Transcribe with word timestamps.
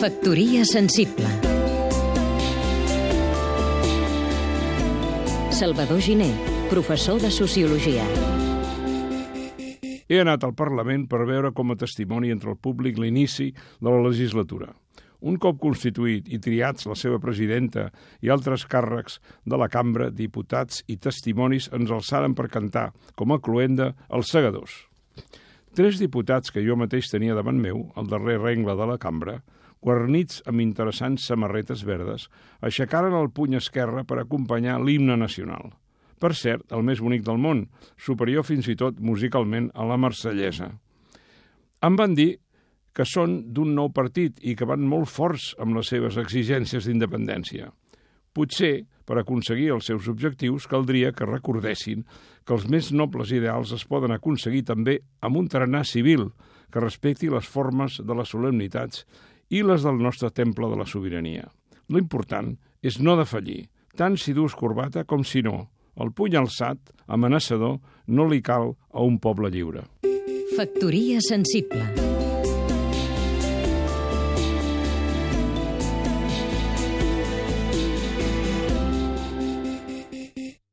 Factoria 0.00 0.64
sensible 0.64 1.28
Salvador 5.52 6.00
Giné, 6.00 6.30
professor 6.70 7.20
de 7.20 7.28
Sociologia. 7.30 8.06
He 10.08 10.22
anat 10.22 10.46
al 10.48 10.54
Parlament 10.56 11.04
per 11.04 11.26
veure 11.28 11.52
com 11.52 11.74
a 11.74 11.76
testimoni 11.76 12.32
entre 12.32 12.48
el 12.54 12.56
públic 12.56 12.96
l'inici 12.96 13.50
de 13.52 13.90
la 13.92 14.00
legislatura. 14.00 14.72
Un 15.20 15.36
cop 15.36 15.60
constituït 15.60 16.32
i 16.32 16.40
triats 16.40 16.88
la 16.88 16.96
seva 16.96 17.20
presidenta 17.20 17.90
i 18.24 18.32
altres 18.32 18.64
càrrecs 18.64 19.20
de 19.44 19.60
la 19.60 19.68
cambra, 19.68 20.08
diputats 20.08 20.80
i 20.88 20.96
testimonis 20.96 21.68
ens 21.76 21.92
alçaren 21.92 22.32
per 22.32 22.48
cantar, 22.48 22.94
com 23.20 23.36
a 23.36 23.38
cluenda, 23.44 23.92
els 24.08 24.32
segadors. 24.32 24.86
Tres 25.70 26.00
diputats 26.02 26.50
que 26.50 26.64
jo 26.66 26.74
mateix 26.74 27.06
tenia 27.12 27.36
davant 27.38 27.60
meu, 27.62 27.84
al 27.94 28.08
darrer 28.10 28.40
rengle 28.40 28.74
de 28.74 28.86
la 28.90 28.98
cambra, 28.98 29.36
guarnits 29.80 30.42
amb 30.50 30.60
interessants 30.64 31.28
samarretes 31.30 31.84
verdes, 31.86 32.26
aixecaren 32.60 33.14
el 33.16 33.30
puny 33.30 33.54
esquerre 33.60 34.02
per 34.04 34.18
acompanyar 34.18 34.80
l'himne 34.82 35.16
nacional. 35.16 35.70
Per 36.20 36.34
cert, 36.36 36.66
el 36.74 36.82
més 36.84 37.00
bonic 37.00 37.22
del 37.24 37.38
món, 37.40 37.64
superior 37.96 38.44
fins 38.44 38.68
i 38.68 38.76
tot 38.76 38.98
musicalment 39.00 39.70
a 39.72 39.86
la 39.88 39.96
marsellesa. 39.96 40.72
Em 41.86 41.96
van 41.96 42.18
dir 42.18 42.34
que 42.92 43.06
són 43.06 43.38
d'un 43.54 43.70
nou 43.78 43.88
partit 43.94 44.42
i 44.42 44.56
que 44.58 44.68
van 44.68 44.82
molt 44.84 45.08
forts 45.08 45.54
amb 45.62 45.78
les 45.78 45.88
seves 45.94 46.18
exigències 46.20 46.84
d'independència. 46.84 47.70
Potser, 48.32 48.84
per 49.06 49.18
aconseguir 49.18 49.72
els 49.74 49.88
seus 49.90 50.06
objectius, 50.10 50.68
caldria 50.70 51.10
que 51.12 51.26
recordessin 51.26 52.04
que 52.46 52.54
els 52.54 52.68
més 52.70 52.92
nobles 52.94 53.32
ideals 53.34 53.72
es 53.74 53.82
poden 53.90 54.14
aconseguir 54.14 54.62
també 54.68 55.00
amb 55.20 55.40
un 55.40 55.48
tarannà 55.50 55.82
civil 55.84 56.28
que 56.70 56.82
respecti 56.82 57.30
les 57.30 57.48
formes 57.50 57.98
de 58.06 58.14
les 58.14 58.30
solemnitats 58.30 59.04
i 59.50 59.64
les 59.66 59.82
del 59.82 59.98
nostre 59.98 60.30
temple 60.30 60.70
de 60.70 60.78
la 60.78 60.86
sobirania. 60.86 61.48
Lo 61.90 61.98
important 61.98 62.54
és 62.86 63.00
no 63.02 63.16
defallir, 63.18 63.66
tant 63.98 64.14
si 64.16 64.32
dus 64.32 64.54
corbata 64.54 65.04
com 65.04 65.26
si 65.26 65.42
no. 65.42 65.66
El 65.98 66.14
puny 66.14 66.38
alçat, 66.38 66.78
amenaçador, 67.10 67.80
no 68.06 68.28
li 68.30 68.38
cal 68.40 68.76
a 68.94 69.02
un 69.02 69.18
poble 69.18 69.50
lliure. 69.50 69.88
Factoria 70.54 71.18
sensible 71.26 72.19